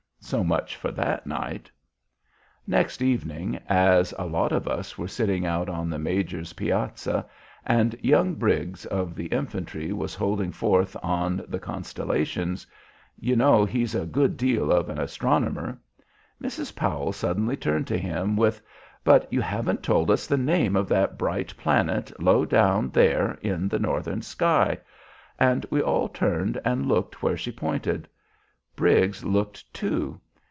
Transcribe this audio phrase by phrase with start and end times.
[0.23, 1.69] So much for that night!
[2.65, 7.25] "Next evening as a lot of us were sitting out on the major's piazza,
[7.65, 12.65] and young Briggs of the infantry was holding forth on the constellations,
[13.19, 15.77] you know he's a good deal of an astronomer,
[16.41, 16.73] Mrs.
[16.77, 18.61] Powell suddenly turned to him with
[19.03, 23.67] 'But you haven't told us the name of that bright planet low down there in
[23.67, 24.77] the northern sky,'
[25.39, 28.07] and we all turned and looked where she pointed.
[28.73, 30.19] Briggs looked too.